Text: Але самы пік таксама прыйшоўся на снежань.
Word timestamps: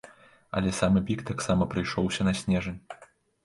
Але 0.59 0.71
самы 0.79 1.03
пік 1.11 1.21
таксама 1.29 1.69
прыйшоўся 1.77 2.21
на 2.29 2.37
снежань. 2.43 2.79